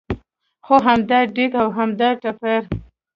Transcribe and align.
خو 0.65 0.75
همدا 0.87 1.19
دېګ 1.35 1.51
او 1.61 1.67
همدا 1.77 2.09
ټېپر. 2.21 2.61